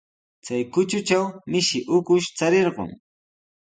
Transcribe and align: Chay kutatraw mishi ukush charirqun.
Chay 0.45 0.63
kutatraw 0.73 1.25
mishi 1.51 1.79
ukush 1.95 2.27
charirqun. 2.37 2.91